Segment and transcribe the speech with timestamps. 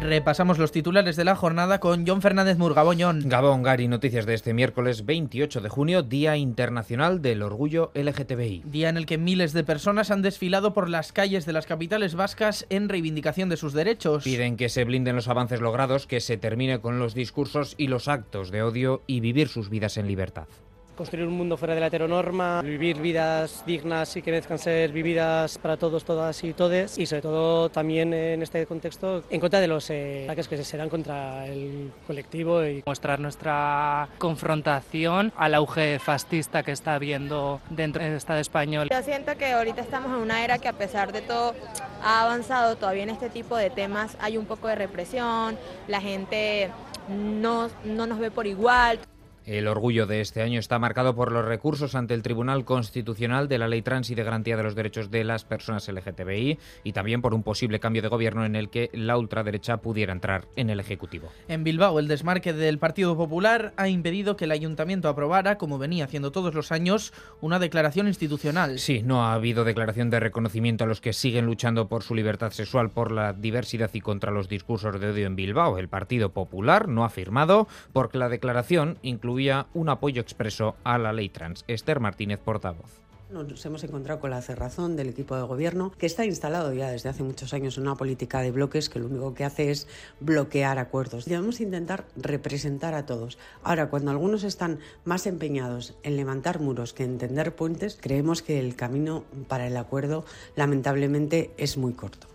[0.00, 3.22] Repasamos los titulares de la jornada con John Fernández Murgaboñón.
[3.28, 8.62] Gabón, Gary, noticias de este miércoles 28 de junio, Día Internacional del Orgullo LGTBI.
[8.66, 12.14] Día en el que miles de personas han desfilado por las calles de las capitales
[12.14, 14.24] vascas en reivindicación de sus derechos.
[14.24, 18.06] Piden que se blinden los avances logrados, que se termine con los discursos y los
[18.06, 20.46] actos de odio y vivir sus vidas en libertad
[20.96, 25.58] construir un mundo fuera de la heteronorma, vivir vidas dignas y que merezcan ser vividas
[25.58, 29.68] para todos, todas y todes, y sobre todo también en este contexto en contra de
[29.68, 35.98] los eh, ataques que se dan contra el colectivo y mostrar nuestra confrontación al auge
[35.98, 38.88] fascista que está habiendo dentro del Estado español.
[38.90, 41.54] Yo siento que ahorita estamos en una era que a pesar de todo
[42.02, 46.70] ha avanzado, todavía en este tipo de temas hay un poco de represión, la gente
[47.08, 48.98] no, no nos ve por igual.
[49.46, 53.58] El orgullo de este año está marcado por los recursos ante el Tribunal Constitucional de
[53.58, 57.22] la Ley Trans y de Garantía de los Derechos de las Personas LGTBI y también
[57.22, 60.80] por un posible cambio de gobierno en el que la ultraderecha pudiera entrar en el
[60.80, 61.28] Ejecutivo.
[61.46, 66.06] En Bilbao, el desmarque del Partido Popular ha impedido que el Ayuntamiento aprobara, como venía
[66.06, 68.80] haciendo todos los años, una declaración institucional.
[68.80, 72.50] Sí, no ha habido declaración de reconocimiento a los que siguen luchando por su libertad
[72.50, 75.78] sexual, por la diversidad y contra los discursos de odio en Bilbao.
[75.78, 79.35] El Partido Popular no ha firmado porque la declaración incluye
[79.74, 81.64] un apoyo expreso a la ley trans.
[81.68, 83.06] Esther Martínez, portavoz.
[83.28, 87.08] Nos hemos encontrado con la cerrazón del equipo de gobierno, que está instalado ya desde
[87.08, 89.88] hace muchos años en una política de bloques que lo único que hace es
[90.20, 91.24] bloquear acuerdos.
[91.24, 93.36] Debemos intentar representar a todos.
[93.64, 98.60] Ahora, cuando algunos están más empeñados en levantar muros que en tender puentes, creemos que
[98.60, 102.28] el camino para el acuerdo lamentablemente es muy corto.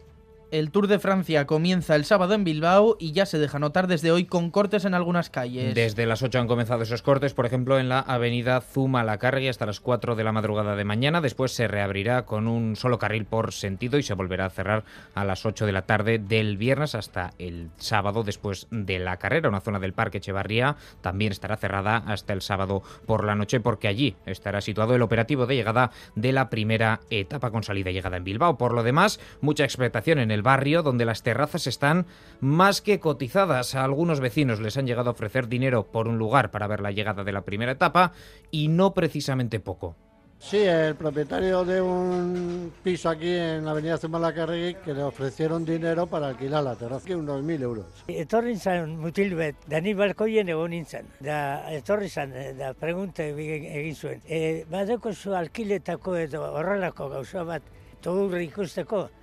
[0.52, 4.12] El Tour de Francia comienza el sábado en Bilbao y ya se deja notar desde
[4.12, 5.74] hoy con cortes en algunas calles.
[5.74, 9.50] Desde las 8 han comenzado esos cortes, por ejemplo, en la avenida Zuma la Carga
[9.50, 11.22] hasta las 4 de la madrugada de mañana.
[11.22, 14.84] Después se reabrirá con un solo carril por sentido y se volverá a cerrar
[15.16, 19.48] a las 8 de la tarde del viernes hasta el sábado después de la carrera.
[19.48, 23.88] Una zona del Parque Echevarría también estará cerrada hasta el sábado por la noche porque
[23.88, 28.18] allí estará situado el operativo de llegada de la primera etapa con salida y llegada
[28.18, 28.58] en Bilbao.
[28.58, 32.06] Por lo demás, mucha expectación en el barrio donde las terrazas están
[32.40, 33.76] más que cotizadas.
[33.76, 36.92] A algunos vecinos les han llegado a ofrecer dinero por un lugar para ver la
[36.92, 38.14] llegada de la primera etapa
[38.52, 39.96] y no precisamente poco.
[40.42, 46.08] Sí, el propietario de un piso aquí en la avenida Zumalacarregui que le ofrecieron dinero
[46.08, 47.86] para alquilar la terraza, que unos mil euros.
[48.08, 51.06] Etorri zan mutil bet, da ni balkoien egon nintzen.
[51.22, 54.26] Da, etorri zan, eh, da pregunta egin zuen.
[54.26, 57.62] E, badeko zu alkiletako edo horrelako gauza bat,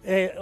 [0.04, 0.34] Eh,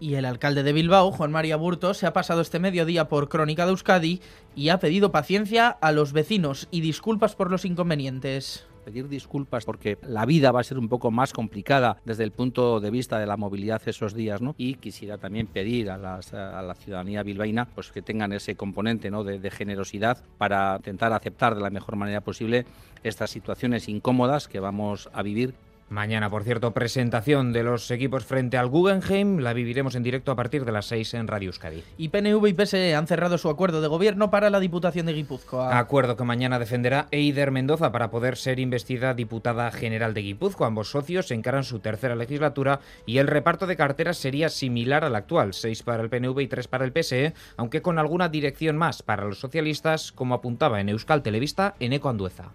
[0.00, 3.64] y el alcalde de Bilbao, Juan María Burto, se ha pasado este mediodía por Crónica
[3.64, 4.20] de Euskadi
[4.54, 9.98] y ha pedido paciencia a los vecinos y disculpas por los inconvenientes pedir disculpas porque
[10.00, 13.26] la vida va a ser un poco más complicada desde el punto de vista de
[13.26, 14.54] la movilidad esos días, ¿no?
[14.56, 19.24] Y quisiera también pedir a, la ciudadanía bilbaína pues que tengan ese componente ¿no?
[19.24, 22.64] de, de generosidad para intentar aceptar de la mejor manera posible
[23.02, 25.52] estas situaciones incómodas que vamos a vivir
[25.90, 29.38] Mañana, por cierto, presentación de los equipos frente al Guggenheim.
[29.38, 31.82] La viviremos en directo a partir de las 6 en Radio Euskadi.
[31.96, 35.78] Y PNV y PSE han cerrado su acuerdo de gobierno para la Diputación de Guipúzcoa.
[35.78, 40.66] Acuerdo que mañana defenderá Eider Mendoza para poder ser investida diputada general de Guipúzcoa.
[40.66, 45.54] Ambos socios encaran su tercera legislatura y el reparto de carteras sería similar al actual,
[45.54, 49.24] 6 para el PNV y 3 para el PSE, aunque con alguna dirección más para
[49.24, 52.52] los socialistas, como apuntaba en Euskal Televista en Eco Andueza.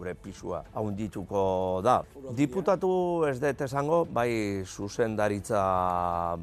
[0.00, 1.44] Gure pisua haundituko
[1.84, 2.00] da.
[2.36, 2.90] Diputatu
[3.28, 5.62] ez dut esango, bai zuzendaritza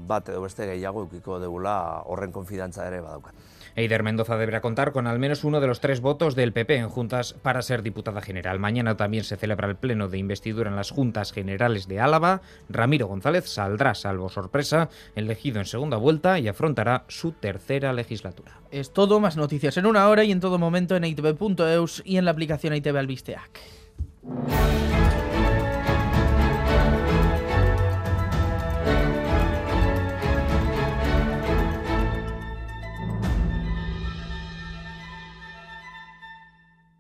[0.10, 3.48] bat edo beste gehiago ukiko degula horren konfidantza ere badaukat.
[3.78, 6.90] Eider Mendoza deberá contar con al menos uno de los tres votos del PP en
[6.90, 8.58] juntas para ser diputada general.
[8.58, 12.42] Mañana también se celebra el pleno de investidura en las juntas generales de Álava.
[12.70, 18.60] Ramiro González saldrá, salvo sorpresa, elegido en segunda vuelta y afrontará su tercera legislatura.
[18.72, 22.26] Es todo, más noticias en una hora y en todo momento en itv.eus y en
[22.26, 22.98] la aplicación ITV
[23.54, 25.27] back.